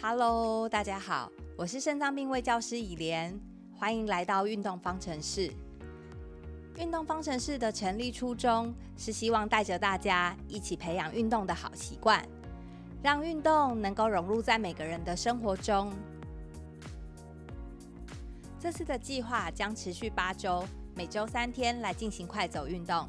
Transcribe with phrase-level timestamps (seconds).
[0.00, 3.38] Hello，大家好，我是肾脏病卫教师以莲，
[3.76, 5.52] 欢迎来到运动方程式。
[6.76, 12.26] 运动方程式的成立初衷是希望带着大家一起培养运动的好习惯，
[13.02, 15.92] 让运动能够融入在每个人的生活中。
[18.58, 20.64] 这次的计划将持续八周，
[20.96, 23.08] 每周三天来进行快走运动。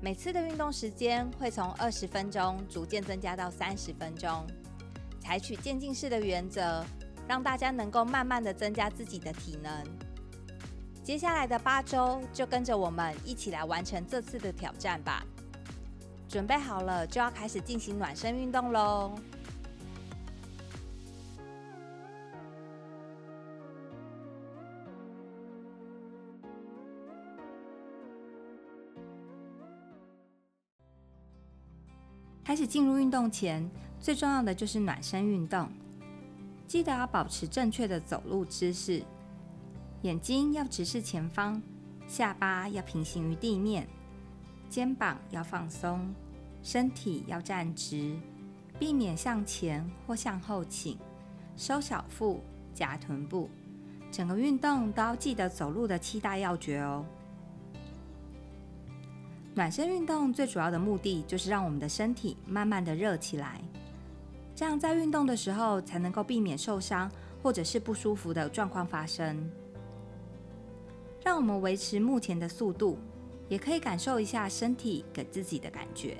[0.00, 4.44] 每次的运动时间会从二十分钟逐渐增加到三十分钟，
[5.22, 6.84] 采取渐进式的原则，
[7.28, 9.72] 让大家能够慢慢的增加自己的体能。
[11.04, 15.24] 接下来的八周，就跟着我们一起来完成这次的挑战吧。
[16.28, 19.14] 准备好了，就要开始进行暖身运动喽。
[32.44, 33.66] 开始进入运动前，
[34.02, 35.68] 最重要的就是暖身运动。
[36.66, 39.00] 记得要保持正确的走路姿势，
[40.02, 41.62] 眼睛要直视前方，
[42.08, 43.86] 下巴要平行于地面，
[44.68, 46.12] 肩膀要放松，
[46.64, 48.18] 身体要站直，
[48.76, 50.98] 避免向前或向后倾，
[51.56, 52.42] 收小腹，
[52.74, 53.48] 夹臀部。
[54.10, 57.04] 整个运动都要记得走路的七大要诀哦。
[59.54, 63.60] 暖身运动最主要的目的就是让我们的身体慢慢的热起来，
[64.62, 67.10] 这样在运动的时候才能够避免受伤
[67.42, 69.50] 或者是不舒服的状况发生。
[71.24, 72.96] 让我们维持目前的速度，
[73.48, 76.16] 也可以感受一下身体给自己的感觉。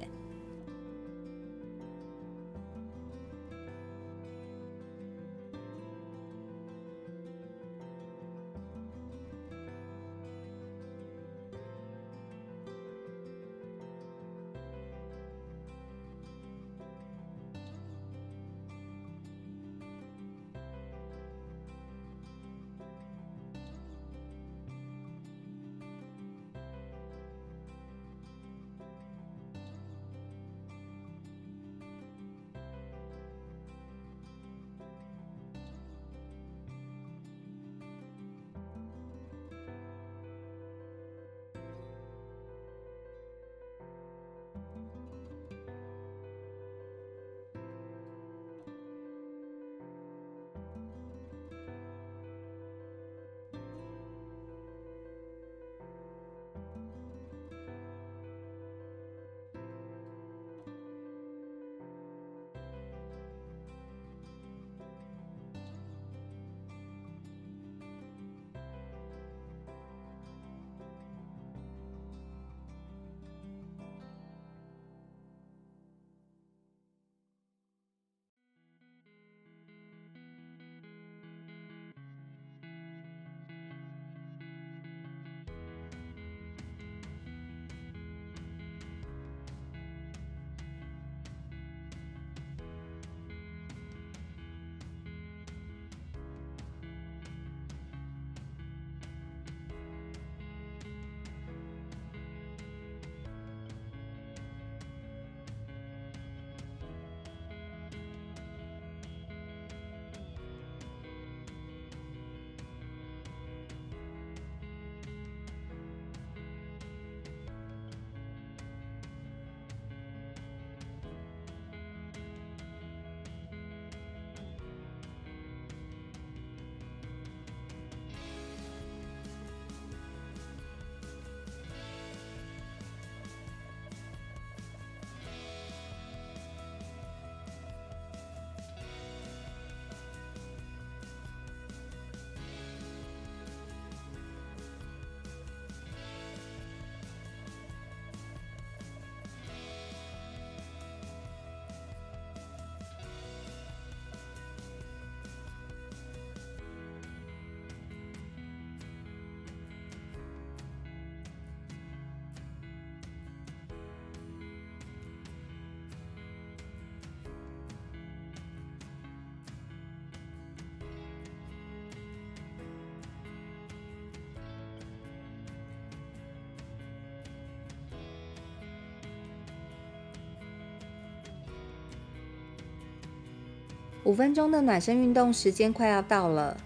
[184.05, 186.57] 五分钟的暖身运动时间快要到了，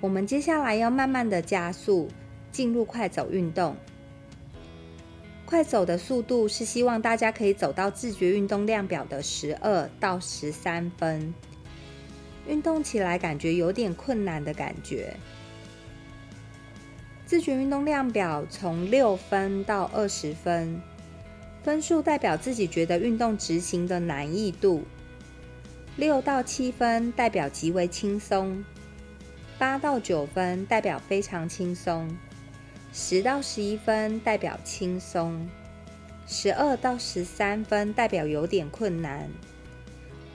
[0.00, 2.08] 我们接下来要慢慢的加速
[2.50, 3.76] 进入快走运动。
[5.46, 11.32] 快走的速度是希望大家可以走到自觉运动量表的十二到十三分。
[12.48, 15.14] 运动起来感觉有点困难的感觉。
[17.24, 20.82] 自觉运动量表从六分到二十分，
[21.62, 24.82] 分数代表自己觉得运动执行的难易度。
[25.94, 28.64] 六到七分代表极为轻松，
[29.58, 32.08] 八到九分代表非常轻松，
[32.94, 35.46] 十到十一分代表轻松，
[36.26, 39.28] 十二到十三分代表有点困难，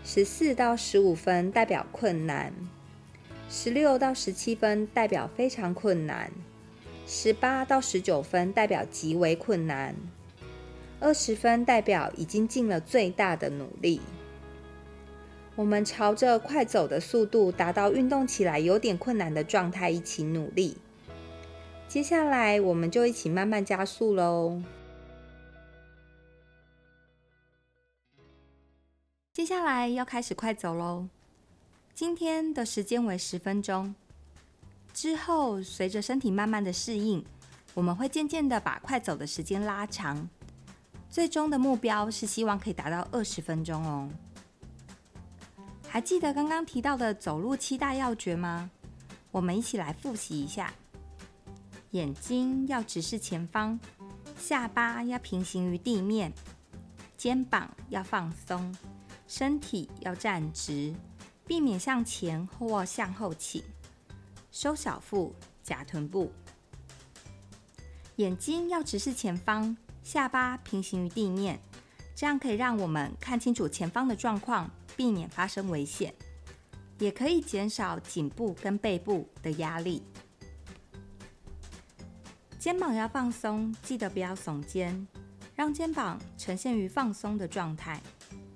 [0.04, 2.54] 十四到十五分代表困难，
[3.50, 6.32] 十六到十七分代表非常困难。
[7.08, 9.96] 十八到十九分代表极为困难，
[11.00, 14.00] 二十分代表已经尽了最大的努力。
[15.58, 20.78] 我们朝着快走的速度，达到运动起来有点困难的状态，一起努力。
[21.88, 24.62] 接下来，我们就一起慢慢加速喽。
[29.34, 31.08] 接下来要开始快走喽。
[31.96, 33.96] 今天的时间为十分钟。
[34.94, 37.26] 之后，随着身体慢慢的适应，
[37.74, 40.30] 我们会渐渐的把快走的时间拉长。
[41.10, 44.08] 最终的目标是希望可以达到二十分钟哦。
[45.98, 48.70] 还记得刚刚提到的走路七大要诀吗？
[49.32, 50.72] 我们一起来复习一下：
[51.90, 53.80] 眼睛要直视前方，
[54.38, 56.32] 下巴要平行于地面，
[57.18, 58.78] 肩膀要放松，
[59.26, 60.94] 身体要站直，
[61.48, 63.64] 避免向前或向后倾。
[64.52, 65.34] 收小腹，
[65.64, 66.32] 夹臀部，
[68.18, 71.60] 眼睛要直视前方，下巴平行于地面，
[72.14, 76.14] 这样可以让我们看清楚前方的状况，避免发生危险，
[77.00, 80.04] 也可以减少颈部跟背部的压力。
[82.60, 85.08] 肩膀要放松，记得不要耸肩，
[85.56, 88.02] 让肩膀呈现于放松的状态，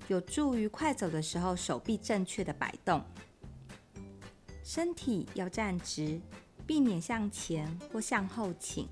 [0.07, 3.01] 有助于快走的时候手臂正确的摆动。
[4.63, 6.19] 身体要站直，
[6.65, 8.87] 避免向前或向后倾。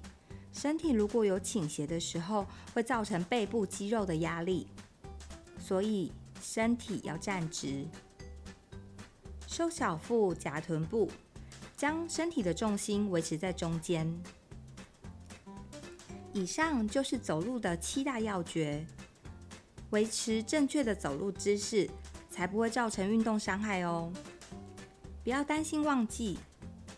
[0.51, 4.68] 身体如果有倾斜的时候，会造成背部肌肉的压力，
[5.57, 7.88] 所以身体要站直。
[9.47, 11.09] 收小腹，夹臀部，
[11.75, 14.12] 将身体的重心维持在中间。
[16.31, 18.86] 以上就是走路的七大要诀，
[19.89, 21.89] 维持正确的走路姿势，
[22.30, 24.13] 才不会造成运动伤害哦。
[25.24, 26.38] 不要担心忘记，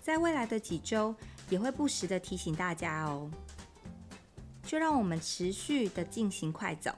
[0.02, 1.16] 在未来的几周
[1.50, 3.32] 也会不时的提醒大家哦。
[4.64, 6.94] 就让我们持续的进行快走。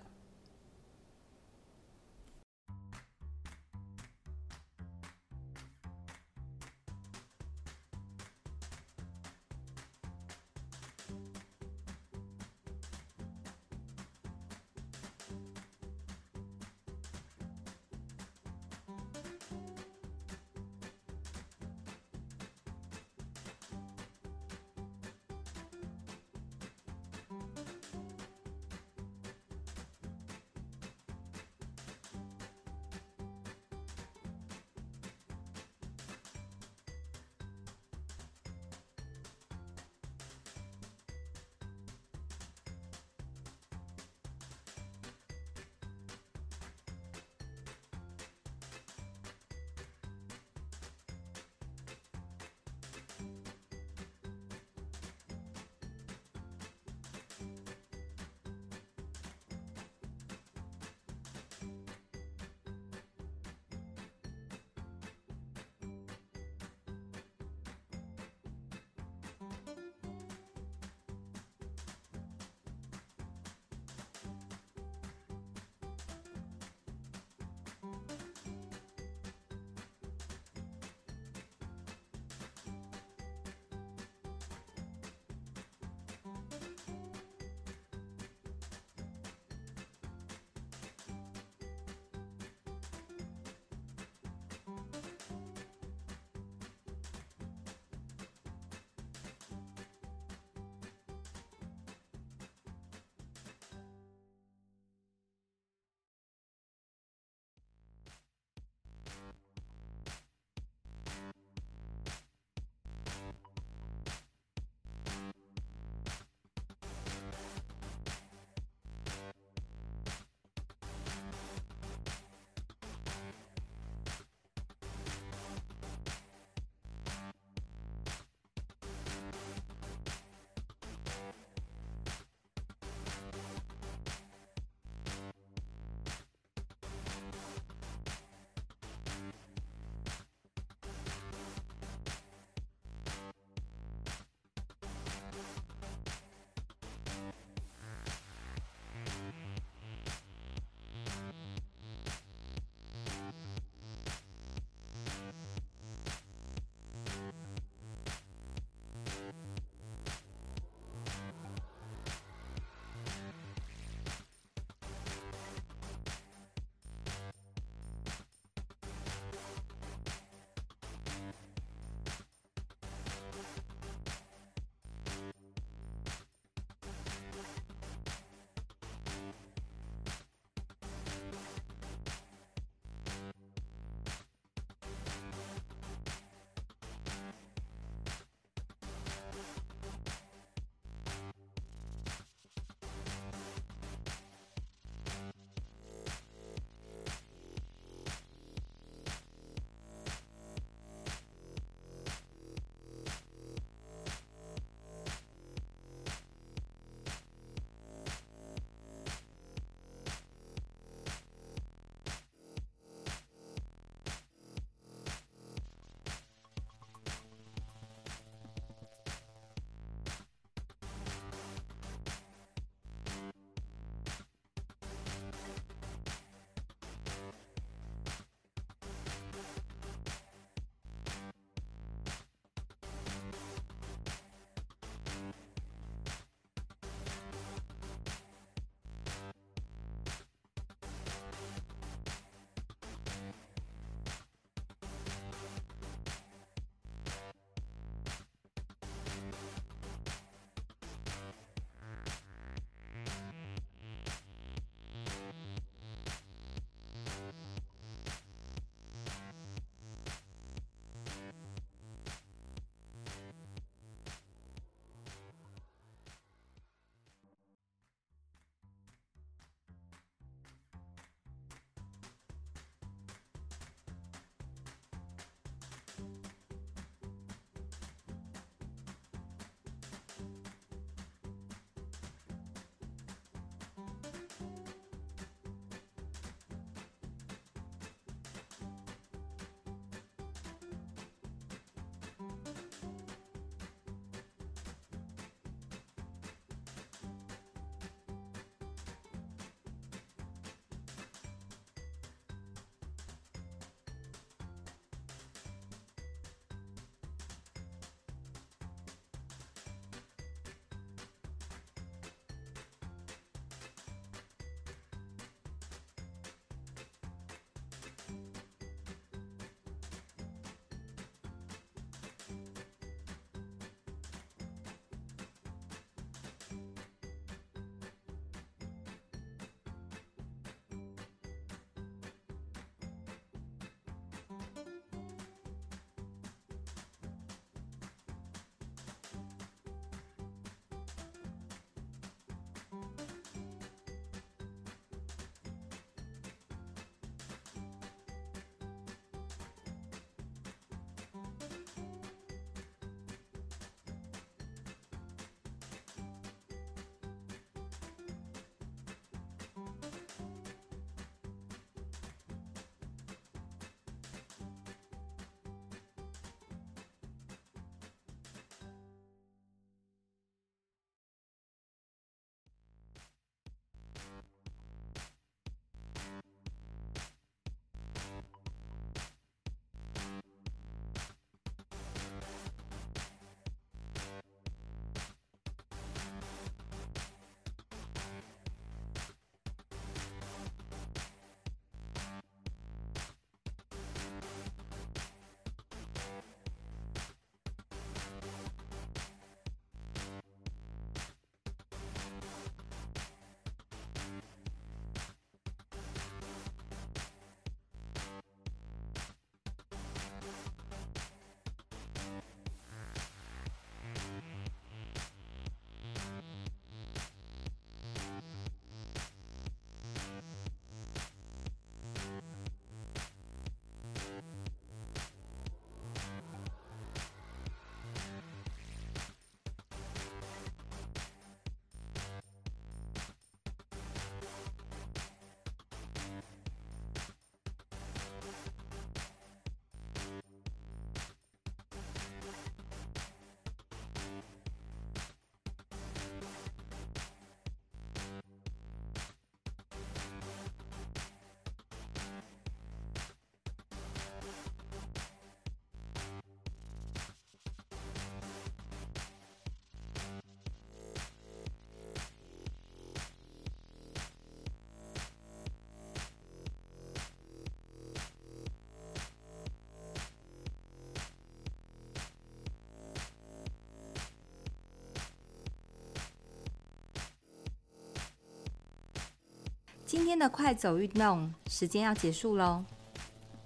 [479.96, 482.66] 今天的快走运动时间要结束喽，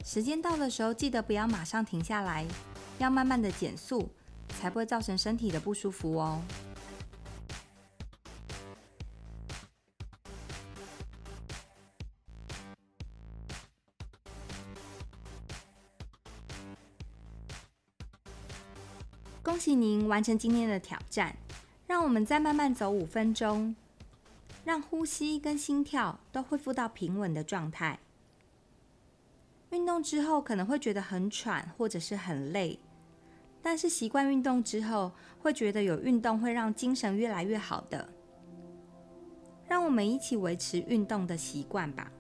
[0.06, 2.48] 时间到的时候记得不要马上停下来，
[3.00, 4.10] 要慢慢的减速，
[4.58, 6.42] 才不会造成身体的不舒服哦。
[19.44, 21.36] 恭喜您完成今天的挑战，
[21.88, 23.76] 让我们再慢慢走五分钟，
[24.68, 27.98] 让呼吸跟心跳都恢复到平稳的状态。
[29.70, 32.78] 运动之后可能会觉得很喘或者是很累，
[33.62, 38.10] 但是习惯运动之后，会觉得有运动会让精神越来越好的。
[39.66, 42.12] 让我们一起维持运动的习惯吧。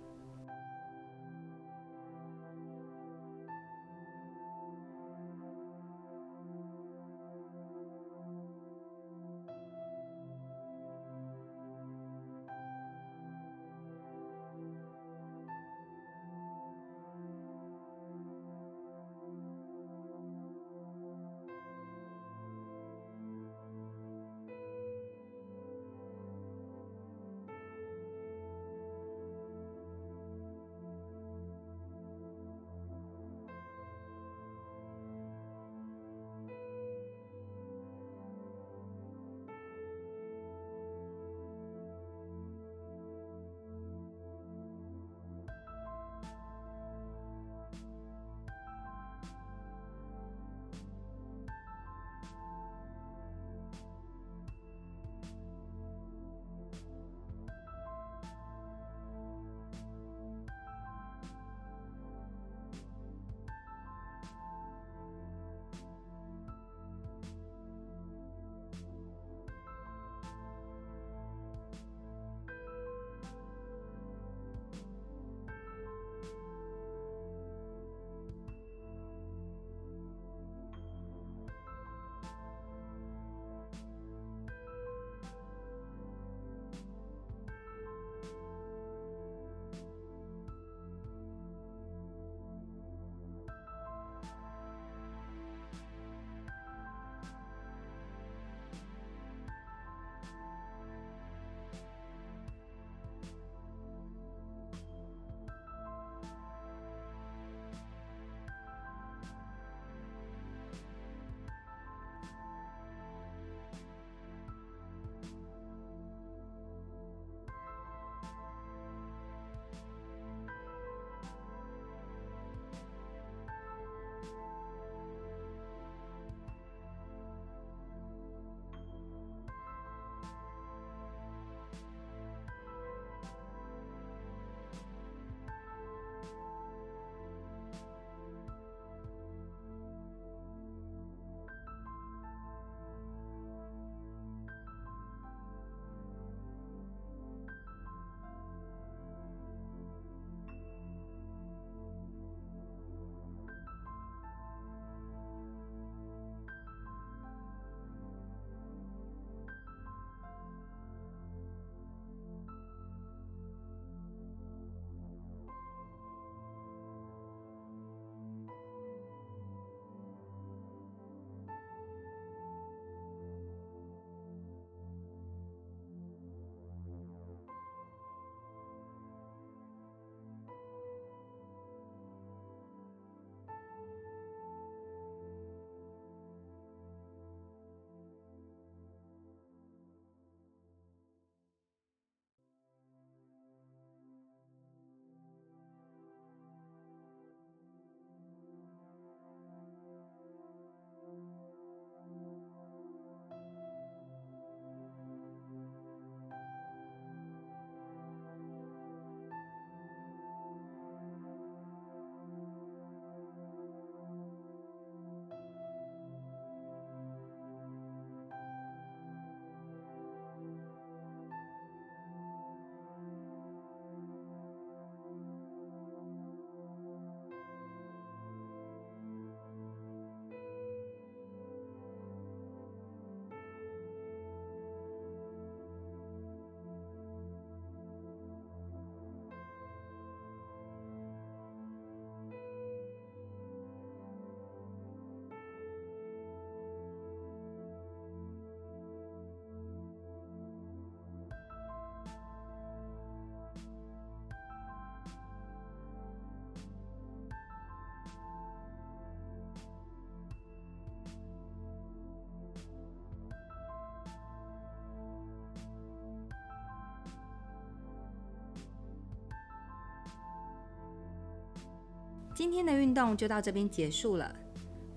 [272.37, 274.31] 今天的运动就到这边结束了。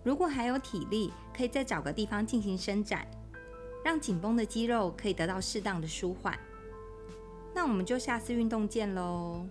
[0.05, 3.09] 如果还有体力，可以再找个地方进行伸展，
[3.83, 6.38] 让紧绷的肌肉可以得到适当的舒缓。
[7.55, 9.46] 那我们就下次运动见喽。